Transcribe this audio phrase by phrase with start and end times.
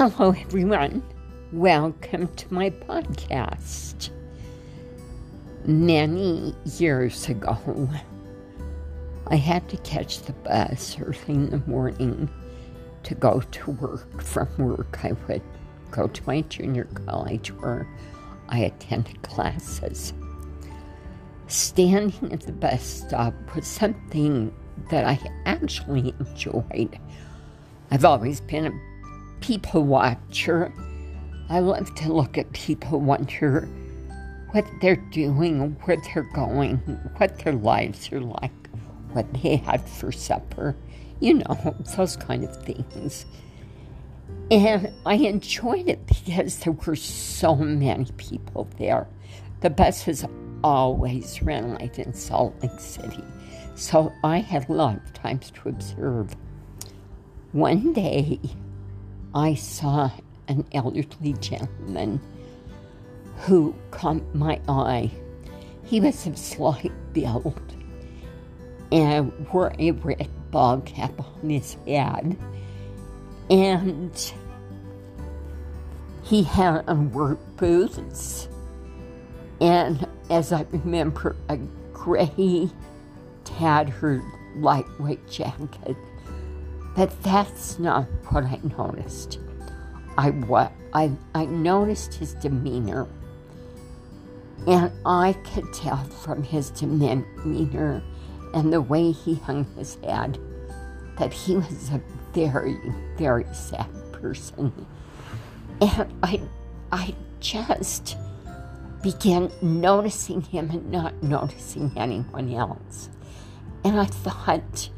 [0.00, 1.02] Hello, everyone.
[1.52, 4.08] Welcome to my podcast.
[5.66, 7.86] Many years ago,
[9.26, 12.30] I had to catch the bus early in the morning
[13.02, 14.22] to go to work.
[14.22, 15.42] From work, I would
[15.90, 17.86] go to my junior college where
[18.48, 20.14] I attended classes.
[21.48, 24.50] Standing at the bus stop was something
[24.90, 26.98] that I actually enjoyed.
[27.90, 28.89] I've always been a
[29.40, 30.72] people watcher.
[31.48, 33.68] I love to look at people, wonder
[34.52, 36.76] what they're doing, where they're going,
[37.16, 38.52] what their lives are like,
[39.12, 40.76] what they had for supper,
[41.20, 43.26] you know, those kind of things.
[44.50, 49.06] And I enjoyed it because there were so many people there.
[49.60, 50.24] The buses
[50.64, 53.24] always ran late in Salt Lake City,
[53.76, 56.34] so I had a lot of times to observe.
[57.52, 58.40] One day,
[59.34, 60.10] I saw
[60.48, 62.20] an elderly gentleman
[63.36, 65.12] who caught my eye.
[65.84, 67.60] He was of slight build
[68.90, 72.36] and wore a red ball cap on his head.
[73.48, 74.32] And
[76.24, 78.48] he had on work boots.
[79.60, 81.56] And as I remember, a
[81.92, 82.68] gray,
[83.44, 84.22] tattered,
[84.56, 85.96] lightweight jacket
[87.00, 89.38] but that's not what I noticed.
[90.18, 93.06] I what I I noticed his demeanor,
[94.66, 98.02] and I could tell from his demeanor
[98.52, 100.38] and the way he hung his head
[101.16, 102.02] that he was a
[102.34, 102.76] very
[103.16, 104.70] very sad person,
[105.80, 106.42] and I
[106.92, 108.18] I just
[109.02, 113.08] began noticing him and not noticing anyone else,
[113.84, 114.90] and I thought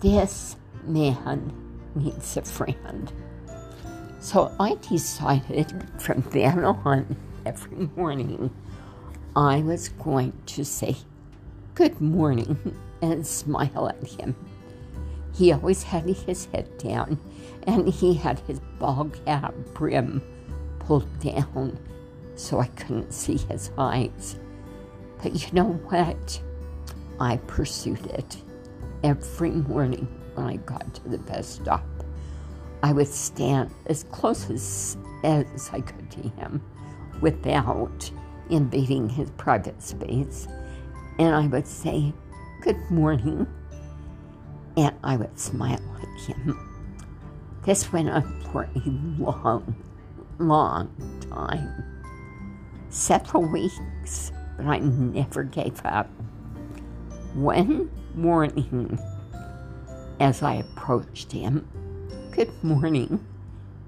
[0.00, 0.56] this
[0.88, 1.52] man
[1.94, 3.12] needs a friend.
[4.20, 7.16] So I decided from then on,
[7.46, 8.50] every morning,
[9.36, 10.96] I was going to say
[11.74, 14.34] good morning and smile at him.
[15.34, 17.20] He always had his head down
[17.64, 20.22] and he had his ball cap brim
[20.80, 21.78] pulled down
[22.34, 24.38] so I couldn't see his eyes.
[25.22, 26.40] But you know what?
[27.20, 28.36] I pursued it
[29.02, 31.84] every morning when I got to the bus stop.
[32.82, 36.62] I would stand as close as, as I could to him
[37.20, 38.10] without
[38.48, 40.46] invading his private space.
[41.18, 42.12] And I would say,
[42.60, 43.46] Good morning.
[44.76, 46.56] And I would smile at him.
[47.64, 48.88] This went on for a
[49.20, 49.74] long,
[50.38, 51.84] long time
[52.90, 56.08] several weeks, but I never gave up.
[57.34, 58.98] One morning,
[60.20, 61.68] as I approached him,
[62.30, 63.24] Good morning,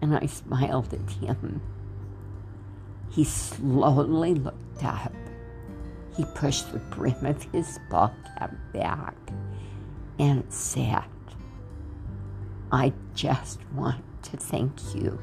[0.00, 1.60] and I smiled at him.
[3.10, 5.12] He slowly looked up.
[6.16, 9.16] He pushed the brim of his ball cap back
[10.18, 11.04] and said,
[12.70, 15.18] I just want to thank you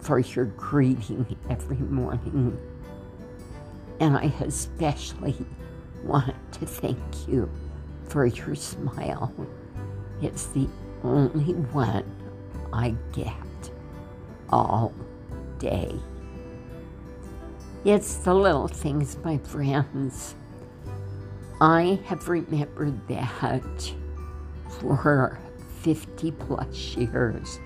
[0.00, 2.58] for your greeting every morning.
[4.00, 5.36] And I especially
[6.04, 7.50] want to thank you
[8.04, 9.32] for your smile
[10.22, 10.68] it's the
[11.02, 12.04] only one
[12.72, 13.32] I get
[14.50, 14.92] all
[15.58, 15.98] day.
[17.84, 20.34] It's the little things, my friends.
[21.60, 23.92] I have remembered that
[24.80, 25.38] for
[25.80, 27.58] 50 plus years.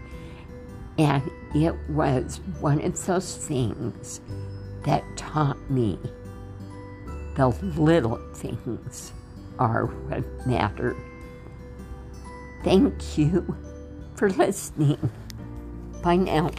[0.98, 1.22] And
[1.54, 4.20] it was one of those things
[4.84, 5.98] that taught me
[7.34, 9.12] the little things
[9.58, 10.94] are what matter
[12.64, 13.56] Thank you
[14.14, 15.10] for listening.
[16.02, 16.50] Bye now.